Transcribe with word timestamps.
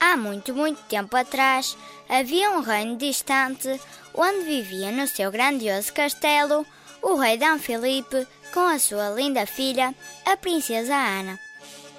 Há 0.00 0.16
muito, 0.16 0.54
muito 0.54 0.82
tempo 0.84 1.14
atrás, 1.14 1.76
havia 2.08 2.50
um 2.52 2.60
reino 2.60 2.96
distante 2.96 3.78
onde 4.14 4.40
vivia 4.44 4.90
no 4.90 5.06
seu 5.06 5.30
grandioso 5.30 5.92
castelo 5.92 6.66
o 7.02 7.16
rei 7.16 7.36
D. 7.36 7.44
Filipe 7.58 8.26
com 8.52 8.60
a 8.60 8.78
sua 8.78 9.10
linda 9.10 9.46
filha, 9.46 9.94
a 10.24 10.36
princesa 10.38 10.94
Ana. 10.94 11.38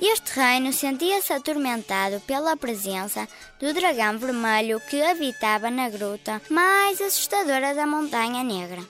Este 0.00 0.40
reino 0.40 0.72
sentia-se 0.72 1.32
atormentado 1.32 2.20
pela 2.26 2.56
presença 2.56 3.28
do 3.60 3.72
dragão 3.72 4.18
vermelho 4.18 4.80
que 4.80 5.00
habitava 5.00 5.70
na 5.70 5.88
gruta 5.88 6.42
mais 6.50 7.00
assustadora 7.00 7.74
da 7.74 7.86
Montanha 7.86 8.42
Negra. 8.42 8.82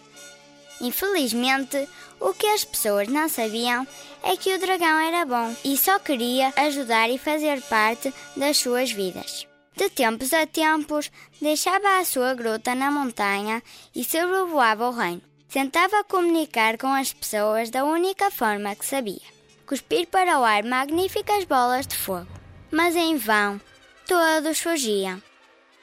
Infelizmente, 0.81 1.89
o 2.21 2.33
que 2.33 2.47
as 2.47 2.65
pessoas 2.65 3.09
não 3.09 3.29
sabiam 3.29 3.87
é 4.23 4.37
que 4.37 4.55
o 4.55 4.59
dragão 4.59 4.99
era 4.99 5.25
bom 5.25 5.55
e 5.65 5.77
só 5.77 5.99
queria 5.99 6.53
ajudar 6.57 7.11
e 7.11 7.19
fazer 7.19 7.61
parte 7.63 8.13
das 8.37 8.57
suas 8.57 8.91
vidas. 8.91 9.47
De 9.77 9.89
tempos 9.91 10.33
a 10.33 10.47
tempos, 10.47 11.11
deixava 11.41 11.99
a 11.99 12.05
sua 12.05 12.33
gruta 12.35 12.75
na 12.75 12.91
montanha 12.91 13.63
e 13.95 14.05
sobrevoava 14.05 14.89
o 14.89 14.93
reino. 14.93 15.23
Tentava 15.49 16.05
comunicar 16.05 16.79
com 16.79 16.87
as 16.87 17.13
pessoas 17.13 17.71
da 17.71 17.85
única 17.85 18.31
forma 18.31 18.75
que 18.75 18.87
sabia: 18.87 19.21
cuspir 19.67 20.07
para 20.07 20.39
o 20.39 20.45
ar 20.45 20.63
magníficas 20.65 21.45
bolas 21.45 21.87
de 21.87 21.97
fogo. 21.97 22.29
Mas 22.71 22.95
em 22.97 23.17
vão, 23.17 23.61
todos 24.07 24.61
fugiam. 24.61 25.21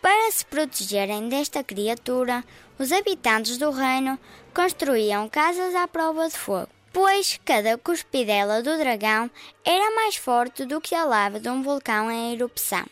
Para 0.01 0.31
se 0.31 0.43
protegerem 0.45 1.29
desta 1.29 1.63
criatura, 1.63 2.43
os 2.79 2.91
habitantes 2.91 3.59
do 3.59 3.69
reino 3.69 4.17
construíam 4.51 5.29
casas 5.29 5.75
à 5.75 5.87
prova 5.87 6.27
de 6.27 6.35
fogo, 6.35 6.69
pois 6.91 7.39
cada 7.45 7.77
cuspidela 7.77 8.63
do 8.63 8.77
dragão 8.79 9.29
era 9.63 9.95
mais 9.95 10.15
forte 10.15 10.65
do 10.65 10.81
que 10.81 10.95
a 10.95 11.05
lava 11.05 11.39
de 11.39 11.47
um 11.47 11.61
vulcão 11.61 12.09
em 12.09 12.33
erupção. 12.33 12.83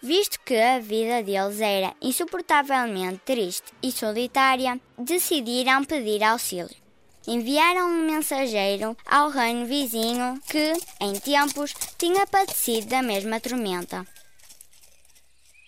Visto 0.00 0.38
que 0.44 0.56
a 0.56 0.78
vida 0.78 1.20
deles 1.22 1.60
era 1.60 1.94
insuportavelmente 2.00 3.20
triste 3.24 3.72
e 3.82 3.90
solitária, 3.90 4.80
decidiram 4.96 5.84
pedir 5.84 6.22
auxílio. 6.22 6.76
Enviaram 7.26 7.88
um 7.88 8.06
mensageiro 8.06 8.96
ao 9.04 9.30
reino 9.30 9.66
vizinho 9.66 10.40
que, 10.48 10.72
em 11.00 11.18
tempos, 11.18 11.74
tinha 11.98 12.26
padecido 12.26 12.86
da 12.86 13.02
mesma 13.02 13.40
tormenta. 13.40 14.04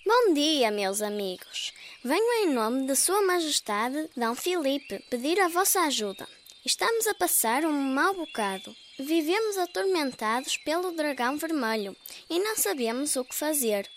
Bom 0.06 0.34
dia, 0.34 0.70
meus 0.70 1.00
amigos. 1.00 1.72
Venho 2.04 2.30
em 2.42 2.52
nome 2.52 2.86
de 2.86 2.94
Sua 2.94 3.22
Majestade 3.22 4.10
D. 4.14 4.34
Filipe 4.36 4.98
pedir 5.08 5.40
a 5.40 5.48
vossa 5.48 5.80
ajuda. 5.80 6.28
Estamos 6.62 7.06
a 7.06 7.14
passar 7.14 7.64
um 7.64 7.72
mau 7.72 8.12
bocado. 8.12 8.76
Vivemos 8.98 9.56
atormentados 9.56 10.58
pelo 10.58 10.92
dragão 10.92 11.38
vermelho 11.38 11.96
e 12.28 12.38
não 12.38 12.54
sabemos 12.54 13.16
o 13.16 13.24
que 13.24 13.34
fazer. 13.34 13.88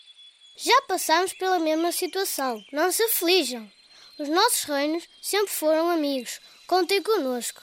Já 0.55 0.81
passamos 0.83 1.33
pela 1.33 1.59
mesma 1.59 1.91
situação. 1.91 2.63
Não 2.71 2.89
se 2.89 3.03
aflijam. 3.03 3.69
Os 4.17 4.29
nossos 4.29 4.63
reinos 4.63 5.03
sempre 5.21 5.51
foram 5.51 5.89
amigos. 5.89 6.39
Contem 6.67 7.03
conosco. 7.03 7.61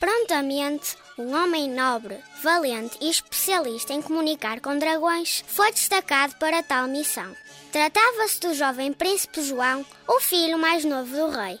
Prontamente, 0.00 0.96
um 1.18 1.34
homem 1.34 1.68
nobre, 1.68 2.18
valente 2.42 2.96
e 3.00 3.10
especialista 3.10 3.92
em 3.92 4.00
comunicar 4.00 4.60
com 4.60 4.78
dragões 4.78 5.44
foi 5.46 5.70
destacado 5.70 6.34
para 6.36 6.62
tal 6.62 6.88
missão. 6.88 7.36
Tratava-se 7.74 8.38
do 8.38 8.54
jovem 8.54 8.92
príncipe 8.92 9.42
João, 9.42 9.84
o 10.06 10.20
filho 10.20 10.56
mais 10.56 10.84
novo 10.84 11.12
do 11.12 11.28
rei. 11.28 11.58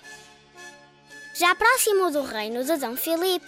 Já 1.34 1.56
próximo 1.56 2.08
do 2.12 2.22
reino 2.22 2.62
de 2.62 2.76
Dom 2.76 2.94
Filipe, 2.94 3.44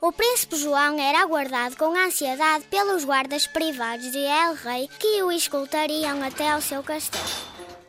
o 0.00 0.12
príncipe 0.12 0.54
João 0.54 1.00
era 1.00 1.22
aguardado 1.22 1.76
com 1.76 1.98
ansiedade 1.98 2.64
pelos 2.66 3.04
guardas 3.04 3.48
privados 3.48 4.12
de 4.12 4.20
El 4.20 4.54
Rei 4.54 4.88
que 5.00 5.20
o 5.24 5.32
escoltariam 5.32 6.22
até 6.22 6.48
ao 6.48 6.60
seu 6.60 6.80
castelo. 6.80 7.24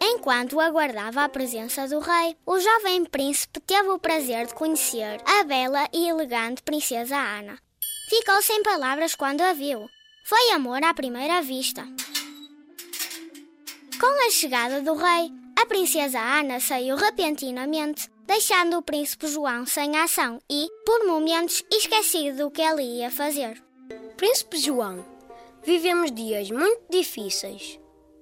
Enquanto 0.02 0.60
aguardava 0.60 1.24
a 1.24 1.30
presença 1.30 1.88
do 1.88 2.00
rei, 2.00 2.36
o 2.44 2.60
jovem 2.60 3.06
príncipe 3.06 3.60
teve 3.60 3.90
o 3.90 4.00
prazer 4.00 4.48
de 4.48 4.56
conhecer 4.56 5.22
a 5.28 5.44
bela 5.44 5.88
e 5.94 6.10
elegante 6.10 6.64
princesa 6.64 7.16
Ana. 7.16 7.60
Ficou 8.10 8.42
sem 8.42 8.64
palavras 8.64 9.14
quando 9.14 9.42
a 9.42 9.54
viu. 9.54 9.88
Foi 10.26 10.54
amor 10.54 10.84
à 10.84 10.92
primeira 10.92 11.40
vista. 11.44 11.88
Com 14.00 14.28
a 14.28 14.30
chegada 14.30 14.80
do 14.80 14.94
rei, 14.94 15.32
a 15.60 15.66
princesa 15.66 16.20
Ana 16.20 16.60
saiu 16.60 16.96
repentinamente, 16.96 18.12
deixando 18.28 18.78
o 18.78 18.82
príncipe 18.84 19.28
João 19.28 19.66
sem 19.66 19.98
ação 19.98 20.40
e, 20.48 20.70
por 20.86 21.08
momentos, 21.08 21.64
esquecido 21.72 22.38
do 22.38 22.52
que 22.52 22.62
ele 22.62 22.84
ia 22.84 23.10
fazer. 23.10 23.60
Príncipe 24.16 24.60
João, 24.60 25.04
vivemos 25.64 26.12
dias 26.12 26.52
muito 26.52 26.84
difíceis. 26.92 27.80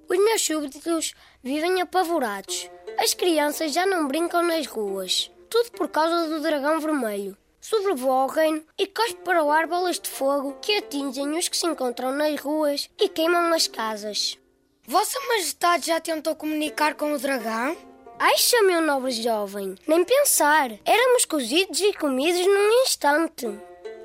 Os 0.08 0.16
meus 0.16 0.40
súbditos 0.40 1.12
vivem 1.42 1.82
apavorados. 1.82 2.70
As 2.96 3.12
crianças 3.12 3.74
já 3.74 3.84
não 3.84 4.08
brincam 4.08 4.42
nas 4.42 4.66
ruas. 4.66 5.30
Tudo 5.50 5.72
por 5.72 5.88
causa 5.88 6.26
do 6.26 6.40
dragão 6.40 6.80
vermelho. 6.80 7.36
Sobrevoa 7.60 8.24
o 8.24 8.28
reino 8.28 8.64
e 8.78 8.86
cospe 8.86 9.20
para 9.22 9.44
o 9.44 9.50
ar 9.50 9.66
bolas 9.66 10.00
de 10.00 10.08
fogo 10.08 10.56
que 10.62 10.78
atingem 10.78 11.36
os 11.36 11.48
que 11.48 11.56
se 11.56 11.66
encontram 11.66 12.12
nas 12.12 12.40
ruas 12.40 12.88
e 12.98 13.10
queimam 13.10 13.52
as 13.52 13.66
casas. 13.66 14.38
Vossa 14.88 15.18
Majestade 15.26 15.88
já 15.88 16.00
tentou 16.00 16.36
comunicar 16.36 16.94
com 16.94 17.12
o 17.12 17.18
dragão? 17.18 17.76
Aixa, 18.20 18.62
meu 18.62 18.80
nobre 18.80 19.10
jovem, 19.10 19.74
nem 19.84 20.04
pensar. 20.04 20.70
Éramos 20.84 21.24
cozidos 21.24 21.80
e 21.80 21.92
comidos 21.92 22.46
num 22.46 22.84
instante. 22.84 23.46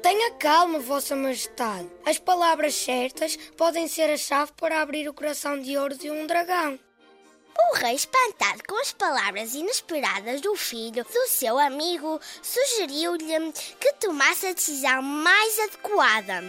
Tenha 0.01 0.31
calma, 0.31 0.79
Vossa 0.79 1.15
Majestade. 1.15 1.87
As 2.03 2.17
palavras 2.17 2.73
certas 2.73 3.35
podem 3.55 3.87
ser 3.87 4.09
a 4.09 4.17
chave 4.17 4.53
para 4.53 4.81
abrir 4.81 5.07
o 5.07 5.13
coração 5.13 5.61
de 5.61 5.77
ouro 5.77 5.95
de 5.95 6.09
um 6.09 6.25
dragão. 6.25 6.79
O 7.69 7.75
rei, 7.75 7.93
espantado 7.93 8.63
com 8.67 8.75
as 8.81 8.91
palavras 8.91 9.53
inesperadas 9.53 10.41
do 10.41 10.55
filho 10.55 11.03
do 11.03 11.27
seu 11.27 11.59
amigo, 11.59 12.19
sugeriu-lhe 12.41 13.51
que 13.79 13.93
tomasse 13.99 14.47
a 14.47 14.53
decisão 14.53 15.03
mais 15.03 15.59
adequada. 15.59 16.43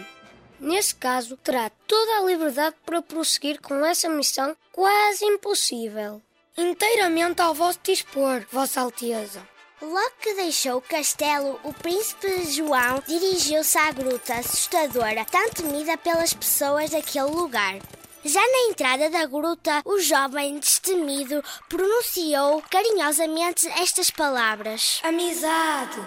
Nesse 0.59 0.95
caso, 0.95 1.37
terá 1.37 1.69
toda 1.87 2.17
a 2.17 2.25
liberdade 2.25 2.75
para 2.85 3.01
prosseguir 3.01 3.61
com 3.61 3.85
essa 3.85 4.09
missão 4.09 4.55
quase 4.71 5.25
impossível. 5.25 6.21
Inteiramente 6.57 7.41
ao 7.41 7.53
vosso 7.53 7.79
dispor, 7.83 8.45
Vossa 8.51 8.81
Alteza. 8.81 9.45
Logo 9.81 10.11
que 10.21 10.33
deixou 10.35 10.77
o 10.77 10.81
castelo, 10.81 11.59
o 11.63 11.73
príncipe 11.73 12.45
João 12.45 13.03
dirigiu-se 13.05 13.77
à 13.77 13.91
gruta 13.91 14.35
assustadora, 14.35 15.25
tão 15.25 15.49
temida 15.49 15.97
pelas 15.97 16.33
pessoas 16.33 16.91
daquele 16.91 17.25
lugar. 17.25 17.79
Já 18.23 18.39
na 18.39 18.69
entrada 18.69 19.09
da 19.09 19.25
gruta, 19.25 19.81
o 19.83 19.99
jovem 19.99 20.57
destemido 20.57 21.43
pronunciou 21.67 22.63
carinhosamente 22.69 23.67
estas 23.67 24.09
palavras: 24.09 25.01
Amizade, 25.03 25.99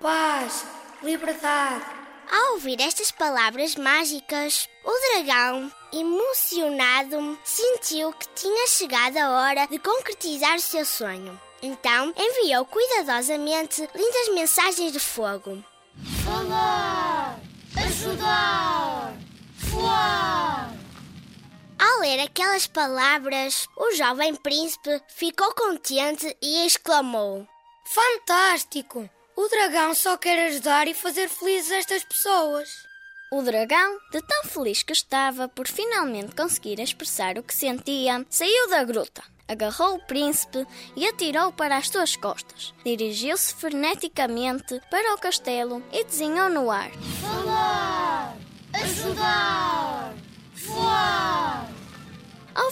paz, 0.00 0.64
liberdade. 1.00 1.93
Ao 2.30 2.52
ouvir 2.54 2.80
estas 2.80 3.10
palavras 3.10 3.76
mágicas, 3.76 4.68
o 4.84 4.90
dragão, 5.10 5.70
emocionado, 5.92 7.38
sentiu 7.44 8.12
que 8.12 8.28
tinha 8.34 8.66
chegado 8.66 9.16
a 9.18 9.30
hora 9.30 9.66
de 9.66 9.78
concretizar 9.78 10.56
o 10.56 10.60
seu 10.60 10.84
sonho. 10.84 11.40
Então 11.62 12.12
enviou 12.16 12.64
cuidadosamente 12.66 13.88
lindas 13.94 14.34
mensagens 14.34 14.92
de 14.92 15.00
fogo. 15.00 15.64
Falar! 16.24 17.38
Ajudar! 17.76 19.14
Voar! 19.58 20.70
Ao 21.78 22.00
ler 22.00 22.20
aquelas 22.20 22.66
palavras, 22.66 23.66
o 23.76 23.94
jovem 23.94 24.34
príncipe 24.34 25.02
ficou 25.08 25.52
contente 25.54 26.36
e 26.42 26.66
exclamou: 26.66 27.46
Fantástico! 27.84 29.08
O 29.36 29.48
dragão 29.48 29.94
só 29.94 30.16
quer 30.16 30.46
ajudar 30.46 30.86
e 30.86 30.94
fazer 30.94 31.28
felizes 31.28 31.72
estas 31.72 32.04
pessoas. 32.04 32.86
O 33.32 33.42
dragão, 33.42 33.98
de 34.12 34.22
tão 34.22 34.44
feliz 34.44 34.84
que 34.84 34.92
estava 34.92 35.48
por 35.48 35.66
finalmente 35.66 36.36
conseguir 36.36 36.78
expressar 36.78 37.36
o 37.36 37.42
que 37.42 37.52
sentia, 37.52 38.24
saiu 38.30 38.68
da 38.68 38.84
gruta, 38.84 39.24
agarrou 39.48 39.96
o 39.96 40.06
príncipe 40.06 40.64
e 40.94 41.04
atirou 41.08 41.52
para 41.52 41.76
as 41.76 41.88
suas 41.88 42.14
costas. 42.14 42.72
Dirigiu-se 42.84 43.54
freneticamente 43.54 44.80
para 44.88 45.14
o 45.14 45.18
castelo 45.18 45.82
e 45.92 46.04
desenhou 46.04 46.48
no 46.48 46.70
ar: 46.70 46.92
Falar! 47.20 48.36
Ajudar! 48.72 50.14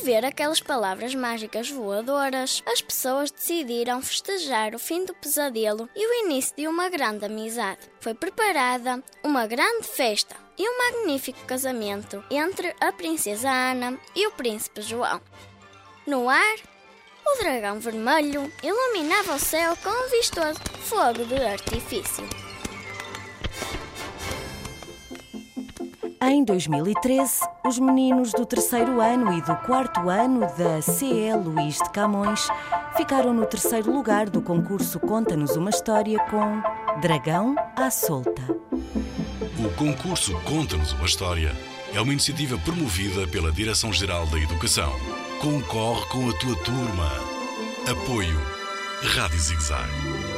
Ver 0.02 0.24
aquelas 0.24 0.60
palavras 0.60 1.14
mágicas 1.14 1.70
voadoras, 1.70 2.60
as 2.66 2.82
pessoas 2.82 3.30
decidiram 3.30 4.02
festejar 4.02 4.74
o 4.74 4.78
fim 4.78 5.04
do 5.04 5.14
pesadelo 5.14 5.88
e 5.94 6.04
o 6.04 6.26
início 6.26 6.56
de 6.56 6.66
uma 6.66 6.88
grande 6.88 7.24
amizade. 7.24 7.88
Foi 8.00 8.12
preparada 8.12 9.00
uma 9.22 9.46
grande 9.46 9.86
festa 9.86 10.34
e 10.58 10.68
um 10.68 10.76
magnífico 10.76 11.38
casamento 11.46 12.22
entre 12.28 12.74
a 12.80 12.90
princesa 12.90 13.48
Ana 13.48 13.96
e 14.16 14.26
o 14.26 14.32
príncipe 14.32 14.82
João. 14.82 15.20
No 16.04 16.28
ar, 16.28 16.56
o 17.24 17.38
dragão 17.38 17.78
vermelho 17.78 18.52
iluminava 18.60 19.36
o 19.36 19.38
céu 19.38 19.76
com 19.84 19.88
um 19.88 20.10
vistoso 20.10 20.58
fogo 20.80 21.24
de 21.24 21.36
artifício. 21.36 22.51
Em 26.24 26.44
2013, 26.44 27.40
os 27.66 27.80
meninos 27.80 28.30
do 28.30 28.46
terceiro 28.46 29.00
ano 29.00 29.32
e 29.36 29.42
do 29.42 29.56
quarto 29.56 30.08
ano 30.08 30.42
da 30.56 30.80
CE 30.80 31.34
Luís 31.34 31.78
de 31.78 31.90
Camões 31.90 32.46
ficaram 32.96 33.34
no 33.34 33.44
terceiro 33.44 33.92
lugar 33.92 34.30
do 34.30 34.40
concurso 34.40 35.00
Conta-nos 35.00 35.56
uma 35.56 35.70
História 35.70 36.20
com 36.30 36.62
Dragão 37.00 37.56
à 37.74 37.90
Solta. 37.90 38.42
O 38.70 39.76
concurso 39.76 40.40
Conta-nos 40.42 40.92
uma 40.92 41.06
História 41.06 41.56
é 41.92 42.00
uma 42.00 42.12
iniciativa 42.12 42.56
promovida 42.58 43.26
pela 43.26 43.50
Direção-Geral 43.50 44.24
da 44.28 44.38
Educação. 44.38 44.92
Concorre 45.40 46.06
com 46.06 46.30
a 46.30 46.32
tua 46.34 46.56
turma. 46.62 47.10
Apoio 47.90 48.40
Rádio 49.02 49.40
Zigzag. 49.40 50.31